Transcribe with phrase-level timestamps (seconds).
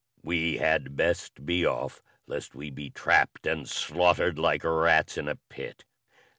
[0.23, 5.35] We had best be off lest we be trapped and slaughtered like rats in a
[5.35, 5.85] pit."